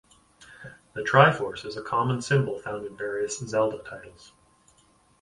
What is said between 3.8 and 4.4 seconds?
titles.